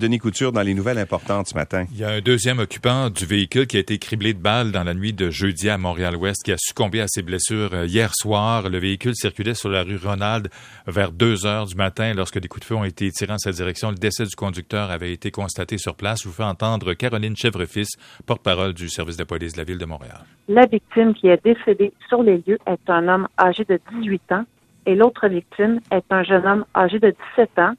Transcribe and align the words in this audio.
Denis 0.00 0.18
Couture 0.18 0.50
dans 0.50 0.62
les 0.62 0.74
nouvelles 0.74 0.98
importantes 0.98 1.46
ce 1.46 1.54
matin. 1.54 1.84
Il 1.92 1.98
y 1.98 2.02
a 2.02 2.08
un 2.08 2.20
deuxième 2.20 2.58
occupant 2.58 3.10
du 3.10 3.26
véhicule 3.26 3.68
qui 3.68 3.76
a 3.76 3.80
été 3.80 3.96
criblé 3.98 4.34
de 4.34 4.40
balles 4.40 4.72
dans 4.72 4.82
la 4.82 4.92
nuit 4.92 5.12
de 5.12 5.30
jeudi 5.30 5.70
à 5.70 5.78
Montréal-Ouest 5.78 6.42
qui 6.42 6.50
a 6.50 6.56
succombé 6.58 7.00
à 7.00 7.06
ses 7.06 7.22
blessures 7.22 7.72
euh, 7.72 7.86
hier 7.86 8.10
soir. 8.12 8.68
Le 8.68 8.78
véhicule 8.78 9.14
circulait 9.14 9.54
sur 9.54 9.68
la 9.68 9.84
rue 9.84 9.96
Ronald 9.96 10.48
vers 10.88 11.12
2 11.12 11.46
heures 11.46 11.66
du 11.66 11.76
matin 11.76 12.12
lorsque 12.12 12.40
des 12.40 12.48
coups 12.48 12.62
de 12.62 12.64
feu 12.66 12.74
ont 12.74 12.82
été 12.82 13.08
tirés 13.12 13.34
en 13.34 13.38
cette 13.38 13.54
direction. 13.54 13.90
Le 13.90 13.94
décès 13.94 14.24
du 14.24 14.34
conducteur 14.34 14.90
avait 14.90 15.12
été 15.12 15.30
constaté 15.30 15.78
sur 15.78 15.94
place. 15.94 16.22
Je 16.24 16.28
vous 16.28 16.34
fais 16.34 16.42
entendre 16.42 16.94
Caroline 16.94 17.36
Chevrefils, 17.36 17.86
porte-parole 18.26 18.74
du 18.74 18.88
service 18.88 19.16
de 19.16 19.22
police 19.22 19.52
de 19.52 19.58
la 19.58 19.64
ville 19.64 19.78
de 19.78 19.86
Montréal. 19.86 20.24
La 20.48 20.66
victime 20.66 21.14
qui 21.14 21.28
est 21.28 21.40
décédée 21.44 21.92
sur 22.08 22.24
les 22.24 22.38
lieux 22.38 22.58
est 22.66 22.90
un 22.90 23.06
homme 23.06 23.28
âgé 23.38 23.64
de 23.64 23.78
18 23.92 24.32
ans 24.32 24.44
et 24.86 24.96
l'autre 24.96 25.28
victime 25.28 25.78
est 25.92 26.04
un 26.10 26.24
jeune 26.24 26.44
homme 26.44 26.64
âgé 26.74 26.98
de 26.98 27.14
17 27.36 27.58
ans 27.60 27.74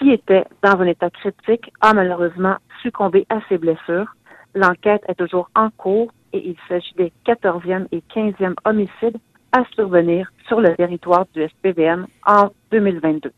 qui 0.00 0.10
était 0.10 0.44
dans 0.62 0.80
un 0.80 0.86
état 0.86 1.10
critique, 1.10 1.70
a 1.80 1.92
malheureusement 1.92 2.56
succombé 2.82 3.26
à 3.28 3.40
ses 3.48 3.58
blessures. 3.58 4.06
L'enquête 4.54 5.02
est 5.08 5.14
toujours 5.14 5.50
en 5.54 5.68
cours 5.70 6.10
et 6.32 6.48
il 6.48 6.56
s'agit 6.68 6.94
des 6.94 7.12
14e 7.26 7.86
et 7.92 8.02
15e 8.14 8.54
homicides 8.64 9.18
à 9.52 9.62
survenir 9.74 10.32
sur 10.46 10.60
le 10.60 10.74
territoire 10.74 11.26
du 11.34 11.46
SPVM 11.46 12.06
en 12.26 12.48
2022. 12.70 13.32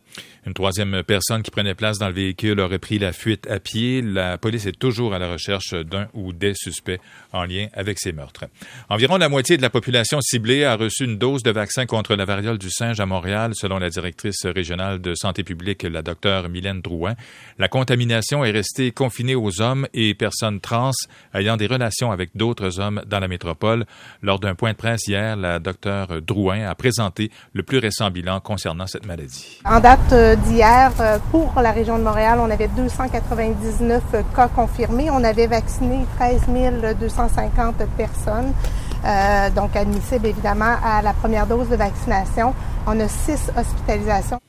Une 0.45 0.54
troisième 0.54 1.02
personne 1.04 1.42
qui 1.42 1.50
prenait 1.50 1.74
place 1.74 1.98
dans 1.98 2.09
le 2.09 2.14
véhicule 2.14 2.59
aurait 2.60 2.80
pris 2.80 2.98
la 2.98 3.12
fuite 3.12 3.48
à 3.48 3.60
pied. 3.60 4.02
La 4.02 4.38
police 4.38 4.66
est 4.66 4.78
toujours 4.78 5.14
à 5.14 5.18
la 5.18 5.30
recherche 5.30 5.72
d'un 5.72 6.08
ou 6.14 6.32
des 6.32 6.55
suspects 6.55 7.00
en 7.32 7.45
lien 7.45 7.68
avec 7.74 7.98
ces 8.00 8.12
meurtres. 8.12 8.46
Environ 8.88 9.18
la 9.18 9.28
moitié 9.28 9.56
de 9.56 9.62
la 9.62 9.70
population 9.70 10.20
ciblée 10.20 10.64
a 10.64 10.77
reçu 10.77 11.05
une 11.05 11.16
dose 11.16 11.42
de 11.42 11.52
vaccin 11.52 11.86
contre 11.86 12.16
la 12.16 12.24
variole 12.24 12.58
du 12.58 12.70
singe 12.70 12.98
à 12.98 13.06
Montréal, 13.06 13.52
selon 13.55 13.78
la 13.78 13.88
directrice 13.88 14.45
régionale 14.45 15.00
de 15.00 15.14
santé 15.14 15.44
publique, 15.44 15.84
la 15.84 16.02
docteure 16.02 16.48
Mylène 16.48 16.80
Drouin. 16.80 17.14
La 17.58 17.69
contamination 17.69 18.44
est 18.44 18.50
restée 18.50 18.91
confinée 18.91 19.36
aux 19.36 19.60
hommes 19.60 19.86
et 19.94 20.14
personnes 20.14 20.60
trans 20.60 20.91
ayant 21.34 21.56
des 21.56 21.69
relations 21.69 22.10
avec 22.10 22.30
d'autres 22.34 22.80
hommes 22.80 23.03
dans 23.06 23.20
la 23.20 23.28
métropole. 23.28 23.86
Lors 24.22 24.41
d'un 24.41 24.56
point 24.56 24.72
de 24.72 24.77
presse 24.77 25.06
hier, 25.06 25.36
la 25.36 25.60
docteure 25.60 26.20
Drouin 26.20 26.69
a 26.69 26.75
présenté 26.75 27.30
le 27.53 27.62
plus 27.62 27.78
récent 27.78 28.10
bilan 28.10 28.41
concernant 28.41 28.86
cette 28.86 29.06
maladie. 29.06 29.22
En 29.65 29.81
date 29.81 30.12
euh, 30.12 30.37
d'hier, 30.37 30.92
euh, 31.01 31.19
pour 31.31 31.53
la 31.61 31.70
région 31.70 31.98
de 31.98 32.03
Montréal, 32.03 32.39
on 32.41 32.51
avait 32.51 32.69
299 32.69 34.03
cas 34.34 34.48
confirmés. 34.48 35.11
On 35.11 35.23
avait 35.25 35.47
vacciné 35.47 36.05
13 36.19 36.42
250 36.98 37.77
personnes, 37.97 38.53
euh, 39.05 39.50
donc 39.50 39.77
admissibles 39.77 40.27
évidemment 40.27 40.77
à 40.84 41.03
la 41.03 41.12
première 41.12 41.47
dose 41.47 41.69
de 41.69 41.77
vaccination. 41.77 42.55
On 42.87 42.98
a 42.98 43.09
six 43.09 43.50
hospitalisations. 43.56 44.41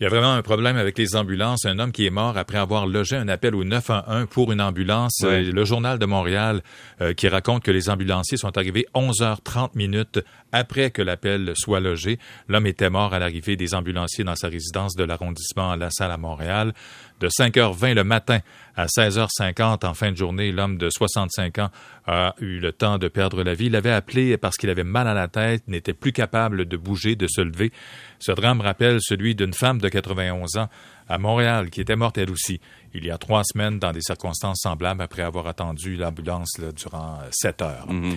Il 0.00 0.04
y 0.04 0.06
a 0.06 0.10
vraiment 0.10 0.32
un 0.32 0.42
problème 0.42 0.76
avec 0.76 0.96
les 0.96 1.16
ambulances. 1.16 1.64
Un 1.64 1.80
homme 1.80 1.90
qui 1.90 2.06
est 2.06 2.10
mort 2.10 2.38
après 2.38 2.58
avoir 2.58 2.86
logé 2.86 3.16
un 3.16 3.26
appel 3.26 3.56
au 3.56 3.64
911 3.64 4.28
pour 4.30 4.52
une 4.52 4.60
ambulance. 4.60 5.24
Le 5.24 5.64
journal 5.64 5.98
de 5.98 6.06
Montréal 6.06 6.62
euh, 7.00 7.14
qui 7.14 7.26
raconte 7.26 7.64
que 7.64 7.72
les 7.72 7.90
ambulanciers 7.90 8.38
sont 8.38 8.56
arrivés 8.56 8.86
11h30 8.94 9.70
minutes 9.74 10.20
après 10.52 10.92
que 10.92 11.02
l'appel 11.02 11.52
soit 11.56 11.80
logé. 11.80 12.20
L'homme 12.46 12.66
était 12.66 12.90
mort 12.90 13.12
à 13.12 13.18
l'arrivée 13.18 13.56
des 13.56 13.74
ambulanciers 13.74 14.22
dans 14.22 14.36
sa 14.36 14.46
résidence 14.46 14.94
de 14.94 15.02
l'arrondissement 15.02 15.74
La 15.74 15.90
Salle 15.90 16.12
à 16.12 16.16
Montréal. 16.16 16.74
De 17.20 17.28
5h20 17.28 17.94
le 17.94 18.04
matin 18.04 18.38
à 18.76 18.86
16h50 18.86 19.84
en 19.84 19.94
fin 19.94 20.12
de 20.12 20.16
journée, 20.16 20.52
l'homme 20.52 20.78
de 20.78 20.88
65 20.88 21.58
ans 21.58 21.70
a 22.06 22.36
eu 22.40 22.60
le 22.60 22.72
temps 22.72 22.98
de 22.98 23.08
perdre 23.08 23.42
la 23.42 23.54
vie. 23.54 23.66
Il 23.66 23.74
avait 23.74 23.90
appelé 23.90 24.36
parce 24.36 24.56
qu'il 24.56 24.70
avait 24.70 24.84
mal 24.84 25.08
à 25.08 25.14
la 25.14 25.26
tête, 25.26 25.66
n'était 25.66 25.92
plus 25.92 26.12
capable 26.12 26.66
de 26.66 26.76
bouger, 26.76 27.16
de 27.16 27.26
se 27.26 27.40
lever. 27.40 27.72
Ce 28.20 28.30
drame 28.30 28.60
rappelle 28.60 28.98
celui 29.00 29.34
d'une 29.34 29.52
femme 29.52 29.80
de 29.80 29.87
91 29.90 30.56
ans 30.56 30.68
à 31.08 31.18
Montréal 31.18 31.70
qui 31.70 31.80
était 31.80 31.96
morte 31.96 32.18
elle 32.18 32.30
aussi 32.30 32.60
il 32.94 33.04
y 33.04 33.10
a 33.10 33.18
trois 33.18 33.42
semaines 33.44 33.78
dans 33.78 33.92
des 33.92 34.00
circonstances 34.00 34.60
semblables 34.62 35.02
après 35.02 35.22
avoir 35.22 35.46
attendu 35.46 35.96
l'ambulance 35.96 36.60
durant 36.76 37.18
sept 37.30 37.62
heures. 37.62 37.86
Mm-hmm. 37.88 38.16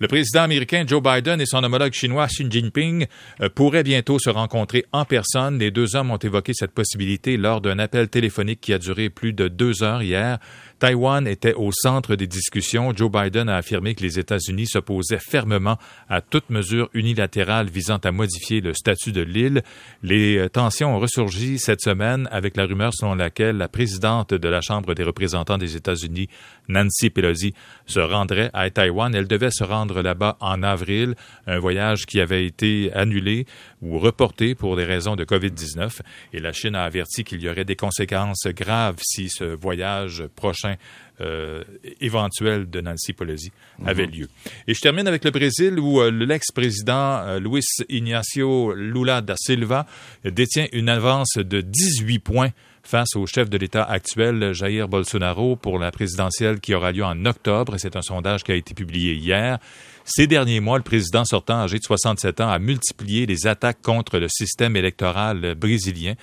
Le 0.00 0.08
président 0.08 0.42
américain 0.42 0.84
Joe 0.86 1.02
Biden 1.02 1.40
et 1.40 1.46
son 1.46 1.62
homologue 1.62 1.92
chinois 1.92 2.26
Xi 2.26 2.46
Jinping 2.48 3.06
euh, 3.40 3.48
pourraient 3.50 3.82
bientôt 3.82 4.18
se 4.18 4.30
rencontrer 4.30 4.86
en 4.92 5.04
personne. 5.04 5.58
Les 5.58 5.70
deux 5.70 5.94
hommes 5.94 6.10
ont 6.10 6.16
évoqué 6.16 6.52
cette 6.54 6.72
possibilité 6.72 7.36
lors 7.36 7.60
d'un 7.60 7.78
appel 7.78 8.08
téléphonique 8.08 8.60
qui 8.60 8.72
a 8.72 8.78
duré 8.78 9.10
plus 9.10 9.32
de 9.32 9.48
deux 9.48 9.82
heures 9.82 10.02
hier. 10.02 10.38
Taïwan 10.78 11.26
était 11.26 11.52
au 11.52 11.70
centre 11.72 12.16
des 12.16 12.26
discussions. 12.26 12.96
Joe 12.96 13.10
Biden 13.10 13.50
a 13.50 13.56
affirmé 13.56 13.94
que 13.94 14.02
les 14.02 14.18
États-Unis 14.18 14.66
s'opposaient 14.66 15.18
fermement 15.18 15.76
à 16.08 16.22
toute 16.22 16.48
mesure 16.48 16.88
unilatérale 16.94 17.68
visant 17.68 17.98
à 17.98 18.10
modifier 18.10 18.62
le 18.62 18.72
statut 18.72 19.12
de 19.12 19.20
l'île. 19.20 19.62
Les 20.02 20.38
euh, 20.38 20.48
tensions 20.48 20.96
ont 20.96 20.98
ressurgi 20.98 21.58
cette 21.58 21.82
semaine 21.82 22.26
avec 22.30 22.56
la 22.56 22.64
rumeur 22.64 22.92
selon 22.94 23.14
laquelle 23.14 23.56
la 23.56 23.68
présidente 23.68 24.32
de 24.32 24.48
la 24.48 24.60
Chambre 24.60 24.94
des 24.94 25.02
représentants 25.02 25.58
des 25.58 25.76
États-Unis, 25.76 26.28
Nancy 26.68 27.10
Pelosi, 27.10 27.54
se 27.86 28.00
rendrait 28.00 28.50
à 28.52 28.70
Taïwan. 28.70 29.14
Elle 29.14 29.28
devait 29.28 29.50
se 29.50 29.64
rendre 29.64 30.00
là-bas 30.02 30.36
en 30.40 30.62
avril, 30.62 31.14
un 31.46 31.58
voyage 31.58 32.06
qui 32.06 32.20
avait 32.20 32.46
été 32.46 32.92
annulé 32.94 33.46
ou 33.82 33.98
reporté 33.98 34.54
pour 34.54 34.76
des 34.76 34.84
raisons 34.84 35.16
de 35.16 35.24
COVID-19. 35.24 36.00
Et 36.32 36.40
la 36.40 36.52
Chine 36.52 36.74
a 36.74 36.84
averti 36.84 37.24
qu'il 37.24 37.42
y 37.42 37.48
aurait 37.48 37.64
des 37.64 37.76
conséquences 37.76 38.46
graves 38.46 38.98
si 39.02 39.28
ce 39.28 39.44
voyage 39.44 40.24
prochain 40.36 40.76
euh, 41.20 41.62
éventuel 42.00 42.70
de 42.70 42.80
Nancy 42.80 43.12
Pelosi 43.12 43.52
avait 43.84 44.06
mhm. 44.06 44.12
lieu. 44.12 44.28
Et 44.66 44.74
je 44.74 44.80
termine 44.80 45.06
avec 45.06 45.24
le 45.24 45.30
Brésil 45.30 45.78
où 45.78 46.00
euh, 46.00 46.10
l'ex-président 46.10 47.18
euh, 47.18 47.38
Luis 47.38 47.64
Ignacio 47.88 48.74
Lula 48.74 49.20
da 49.20 49.34
Silva 49.36 49.86
détient 50.24 50.66
une 50.72 50.88
avance 50.88 51.34
de 51.36 51.60
18 51.60 52.18
points 52.20 52.50
face 52.82 53.16
au 53.16 53.26
chef 53.26 53.50
de 53.50 53.58
l'État 53.58 53.84
actuel, 53.84 54.52
Jair 54.54 54.88
Bolsonaro, 54.88 55.56
pour 55.56 55.78
la 55.78 55.90
présidentielle 55.90 56.58
qui 56.58 56.74
aura 56.74 56.92
lieu 56.92 57.04
en 57.04 57.26
octobre. 57.26 57.74
C'est 57.76 57.96
un 57.96 58.02
sondage 58.02 58.42
qui 58.42 58.52
a 58.52 58.56
été 58.56 58.72
publié 58.72 59.14
hier. 59.14 59.58
Ces 60.04 60.26
derniers 60.26 60.60
mois, 60.60 60.78
le 60.78 60.84
président 60.84 61.24
sortant, 61.24 61.60
âgé 61.60 61.78
de 61.78 61.84
67 61.84 62.40
ans, 62.40 62.48
a 62.48 62.58
multiplié 62.58 63.26
les 63.26 63.46
attaques 63.46 63.82
contre 63.82 64.18
le 64.18 64.28
système 64.28 64.74
électoral 64.74 65.54
brésilien. 65.54 66.14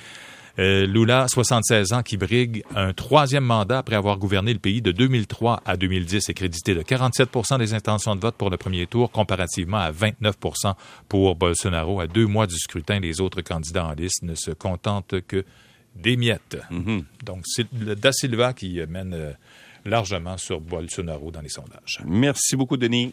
Euh, 0.60 0.88
Lula, 0.88 1.28
76 1.28 1.94
ans, 1.94 2.04
qui 2.04 2.18
brigue 2.18 2.64
un 2.76 2.94
troisième 2.94 3.44
mandat 3.44 3.80
après 3.80 3.96
avoir 3.96 4.18
gouverné 4.18 4.54
le 4.54 4.60
pays 4.60 4.82
de 4.82 4.92
2003 4.92 5.62
à 5.66 5.78
2010 5.78 6.30
est 6.30 6.34
crédité 6.34 6.74
de 6.74 6.82
47% 6.82 7.60
des 7.60 7.74
intentions 7.74 8.16
de 8.16 8.22
vote 8.22 8.36
pour 8.36 8.50
le 8.50 8.58
premier 8.58 8.88
tour, 8.88 9.12
comparativement 9.12 9.78
à 9.78 9.92
29% 9.92 10.74
pour 11.08 11.36
Bolsonaro. 11.36 12.00
À 12.00 12.08
deux 12.08 12.26
mois 12.26 12.48
du 12.48 12.58
scrutin, 12.58 13.00
les 13.00 13.22
autres 13.22 13.42
candidats 13.42 13.86
en 13.86 13.94
liste 13.94 14.24
ne 14.24 14.34
se 14.34 14.52
contentent 14.52 15.22
que 15.28 15.46
des 15.96 16.18
miettes. 16.18 16.58
Mm-hmm. 16.72 17.04
Donc, 17.24 17.42
c'est 17.46 17.68
Da 17.74 18.12
Silva 18.12 18.54
qui 18.54 18.80
mène 18.88 19.14
euh, 19.14 19.32
largement 19.86 20.38
sur 20.38 20.60
Bolsonaro 20.60 21.32
dans 21.32 21.42
les 21.42 21.50
sondages. 21.50 22.00
Merci 22.06 22.56
beaucoup, 22.56 22.78
Denis. 22.78 23.06